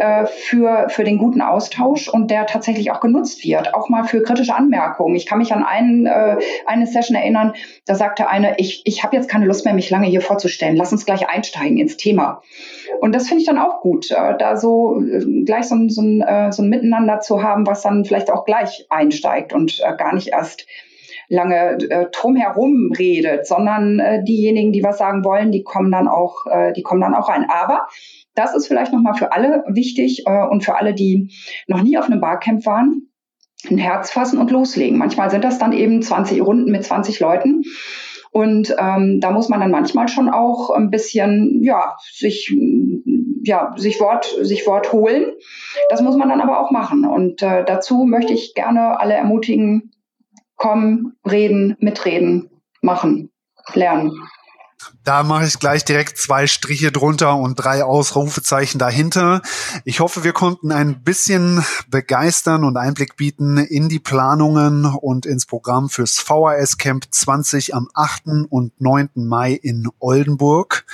äh, 0.00 0.26
für, 0.26 0.88
für 0.88 1.04
den 1.04 1.18
guten 1.18 1.42
Austausch 1.42 2.08
und 2.08 2.30
der 2.30 2.46
tatsächlich 2.46 2.92
auch 2.92 3.00
genutzt 3.00 3.44
wird, 3.44 3.74
auch 3.74 3.88
mal 3.88 4.04
für 4.04 4.22
kritische 4.22 4.54
Anmerkungen. 4.54 5.16
Ich 5.16 5.26
kann 5.26 5.38
mich 5.38 5.52
an 5.52 5.64
einen, 5.64 6.06
äh, 6.06 6.36
eine 6.66 6.86
Session 6.86 7.16
erinnern, 7.16 7.52
da 7.86 7.94
sagte 7.94 8.28
eine, 8.28 8.54
ich, 8.58 8.82
ich 8.84 9.02
habe 9.02 9.16
jetzt 9.16 9.28
keine 9.28 9.46
Lust 9.46 9.64
mehr, 9.64 9.74
mich 9.74 9.90
lange 9.90 10.06
hier 10.06 10.20
vorzustellen. 10.20 10.76
Lass 10.76 10.92
uns 10.92 11.04
gleich 11.04 11.28
einsteigen 11.28 11.57
ins 11.66 11.96
Thema. 11.96 12.42
Und 13.00 13.14
das 13.14 13.28
finde 13.28 13.40
ich 13.40 13.46
dann 13.46 13.58
auch 13.58 13.80
gut, 13.80 14.10
äh, 14.10 14.36
da 14.38 14.56
so 14.56 15.00
äh, 15.00 15.42
gleich 15.44 15.66
so 15.66 15.74
ein, 15.74 15.88
so, 15.88 16.02
ein, 16.02 16.20
äh, 16.20 16.52
so 16.52 16.62
ein 16.62 16.68
Miteinander 16.68 17.20
zu 17.20 17.42
haben, 17.42 17.66
was 17.66 17.82
dann 17.82 18.04
vielleicht 18.04 18.30
auch 18.30 18.44
gleich 18.44 18.86
einsteigt 18.90 19.52
und 19.52 19.82
gar 19.98 20.14
nicht 20.14 20.28
erst 20.28 20.66
lange 21.30 21.76
drumherum 22.10 22.90
redet, 22.98 23.46
sondern 23.46 24.00
diejenigen, 24.24 24.72
die 24.72 24.82
was 24.82 24.96
sagen 24.96 25.24
wollen, 25.24 25.52
die 25.52 25.62
kommen 25.62 25.92
dann 25.92 26.08
auch, 26.08 26.46
die 26.74 26.80
kommen 26.80 27.02
dann 27.02 27.14
auch 27.14 27.28
rein. 27.28 27.44
Aber 27.50 27.86
das 28.34 28.54
ist 28.54 28.66
vielleicht 28.66 28.94
nochmal 28.94 29.12
für 29.12 29.30
alle 29.32 29.62
wichtig 29.66 30.24
und 30.26 30.64
für 30.64 30.76
alle, 30.76 30.94
die 30.94 31.30
noch 31.66 31.82
nie 31.82 31.98
auf 31.98 32.06
einem 32.06 32.22
Barcamp 32.22 32.64
waren, 32.64 33.08
ein 33.68 33.78
Herz 33.78 34.10
fassen 34.10 34.38
und 34.38 34.50
loslegen. 34.50 34.98
Manchmal 34.98 35.30
sind 35.30 35.44
das 35.44 35.58
dann 35.58 35.72
eben 35.72 36.00
20 36.00 36.40
Runden 36.40 36.70
mit 36.70 36.84
20 36.84 37.20
Leuten. 37.20 37.62
Und 38.30 38.74
ähm, 38.78 39.20
da 39.20 39.30
muss 39.30 39.48
man 39.48 39.60
dann 39.60 39.70
manchmal 39.70 40.08
schon 40.08 40.28
auch 40.28 40.70
ein 40.70 40.90
bisschen, 40.90 41.62
ja, 41.62 41.96
sich, 42.12 42.54
ja, 43.42 43.74
sich 43.76 44.00
Wort, 44.00 44.26
sich 44.40 44.66
Wort 44.66 44.92
holen. 44.92 45.32
Das 45.90 46.02
muss 46.02 46.16
man 46.16 46.28
dann 46.28 46.40
aber 46.40 46.60
auch 46.60 46.70
machen. 46.70 47.04
Und 47.04 47.42
äh, 47.42 47.64
dazu 47.64 48.04
möchte 48.04 48.32
ich 48.32 48.54
gerne 48.54 49.00
alle 49.00 49.14
ermutigen, 49.14 49.92
kommen, 50.56 51.16
reden, 51.28 51.76
mitreden, 51.80 52.50
machen, 52.82 53.30
lernen. 53.74 54.12
Da 55.04 55.22
mache 55.22 55.46
ich 55.46 55.58
gleich 55.58 55.84
direkt 55.84 56.18
zwei 56.18 56.46
Striche 56.46 56.92
drunter 56.92 57.36
und 57.36 57.56
drei 57.56 57.82
Ausrufezeichen 57.82 58.78
dahinter. 58.78 59.42
Ich 59.84 60.00
hoffe, 60.00 60.24
wir 60.24 60.32
konnten 60.32 60.72
ein 60.72 61.02
bisschen 61.02 61.64
begeistern 61.88 62.64
und 62.64 62.76
Einblick 62.76 63.16
bieten 63.16 63.58
in 63.58 63.88
die 63.88 64.00
Planungen 64.00 64.84
und 64.84 65.26
ins 65.26 65.46
Programm 65.46 65.88
fürs 65.88 66.18
VHS 66.18 66.78
Camp 66.78 67.06
20 67.10 67.74
am 67.74 67.88
8. 67.94 68.48
und 68.50 68.80
9. 68.80 69.10
Mai 69.14 69.52
in 69.52 69.88
Oldenburg. 69.98 70.84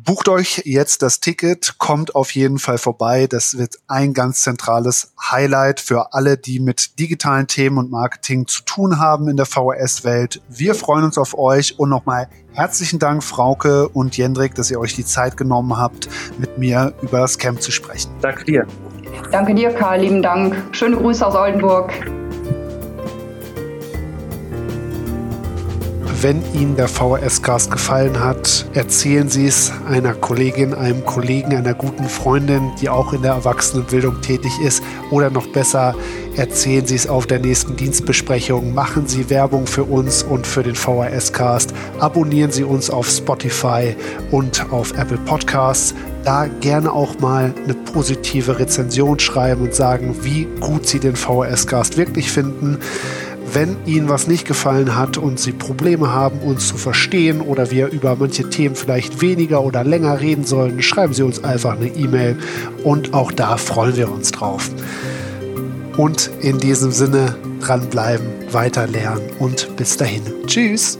Bucht 0.00 0.28
euch 0.28 0.62
jetzt 0.64 1.02
das 1.02 1.20
Ticket, 1.20 1.76
kommt 1.78 2.14
auf 2.14 2.34
jeden 2.34 2.58
Fall 2.58 2.78
vorbei. 2.78 3.26
Das 3.26 3.58
wird 3.58 3.76
ein 3.88 4.14
ganz 4.14 4.42
zentrales 4.42 5.12
Highlight 5.30 5.80
für 5.80 6.14
alle, 6.14 6.38
die 6.38 6.60
mit 6.60 6.98
digitalen 6.98 7.46
Themen 7.46 7.78
und 7.78 7.90
Marketing 7.90 8.46
zu 8.46 8.62
tun 8.62 8.98
haben 8.98 9.28
in 9.28 9.36
der 9.36 9.46
VHS-Welt. 9.46 10.40
Wir 10.48 10.74
freuen 10.74 11.04
uns 11.04 11.18
auf 11.18 11.36
euch 11.36 11.78
und 11.78 11.90
nochmal 11.90 12.28
herzlichen 12.52 12.98
Dank, 12.98 13.22
Frauke 13.22 13.88
und 13.88 14.16
Jendrik, 14.16 14.54
dass 14.54 14.70
ihr 14.70 14.80
euch 14.80 14.94
die 14.94 15.04
Zeit 15.04 15.36
genommen 15.36 15.76
habt, 15.76 16.08
mit 16.38 16.58
mir 16.58 16.94
über 17.02 17.18
das 17.18 17.38
Camp 17.38 17.60
zu 17.60 17.70
sprechen. 17.70 18.10
Danke 18.20 18.44
dir. 18.44 18.66
Danke 19.30 19.54
dir, 19.54 19.70
Karl. 19.70 20.00
Lieben 20.00 20.22
Dank. 20.22 20.56
Schöne 20.72 20.96
Grüße 20.96 21.26
aus 21.26 21.34
Oldenburg. 21.34 21.92
Wenn 26.22 26.40
Ihnen 26.54 26.76
der 26.76 26.86
VHS-Cast 26.86 27.72
gefallen 27.72 28.22
hat, 28.22 28.66
erzählen 28.74 29.28
Sie 29.28 29.44
es 29.44 29.72
einer 29.88 30.14
Kollegin, 30.14 30.72
einem 30.72 31.04
Kollegen, 31.04 31.52
einer 31.52 31.74
guten 31.74 32.04
Freundin, 32.04 32.70
die 32.80 32.88
auch 32.88 33.12
in 33.12 33.22
der 33.22 33.32
Erwachsenenbildung 33.32 34.20
tätig 34.20 34.52
ist. 34.64 34.84
Oder 35.10 35.30
noch 35.30 35.48
besser, 35.48 35.96
erzählen 36.36 36.86
Sie 36.86 36.94
es 36.94 37.08
auf 37.08 37.26
der 37.26 37.40
nächsten 37.40 37.74
Dienstbesprechung. 37.74 38.72
Machen 38.72 39.08
Sie 39.08 39.30
Werbung 39.30 39.66
für 39.66 39.82
uns 39.82 40.22
und 40.22 40.46
für 40.46 40.62
den 40.62 40.76
VHS-Cast. 40.76 41.74
Abonnieren 41.98 42.52
Sie 42.52 42.62
uns 42.62 42.88
auf 42.88 43.08
Spotify 43.08 43.96
und 44.30 44.70
auf 44.70 44.96
Apple 44.96 45.18
Podcasts. 45.18 45.92
Da 46.22 46.46
gerne 46.60 46.92
auch 46.92 47.18
mal 47.18 47.52
eine 47.64 47.74
positive 47.74 48.60
Rezension 48.60 49.18
schreiben 49.18 49.62
und 49.62 49.74
sagen, 49.74 50.14
wie 50.22 50.46
gut 50.60 50.86
Sie 50.86 51.00
den 51.00 51.16
VHS-Cast 51.16 51.96
wirklich 51.96 52.30
finden. 52.30 52.78
Wenn 53.52 53.76
Ihnen 53.84 54.08
was 54.08 54.28
nicht 54.28 54.46
gefallen 54.46 54.96
hat 54.96 55.18
und 55.18 55.38
Sie 55.38 55.52
Probleme 55.52 56.10
haben, 56.10 56.38
uns 56.38 56.68
zu 56.68 56.78
verstehen 56.78 57.42
oder 57.42 57.70
wir 57.70 57.88
über 57.88 58.16
manche 58.16 58.48
Themen 58.48 58.74
vielleicht 58.74 59.20
weniger 59.20 59.62
oder 59.62 59.84
länger 59.84 60.20
reden 60.20 60.44
sollen, 60.44 60.80
schreiben 60.80 61.12
Sie 61.12 61.22
uns 61.22 61.44
einfach 61.44 61.76
eine 61.76 61.88
E-Mail 61.88 62.38
und 62.82 63.12
auch 63.12 63.30
da 63.30 63.58
freuen 63.58 63.96
wir 63.96 64.10
uns 64.10 64.30
drauf. 64.30 64.70
Und 65.98 66.30
in 66.40 66.58
diesem 66.58 66.92
Sinne 66.92 67.36
dranbleiben, 67.60 68.26
weiter 68.50 68.86
lernen 68.86 69.28
und 69.38 69.76
bis 69.76 69.98
dahin. 69.98 70.22
Tschüss. 70.46 70.98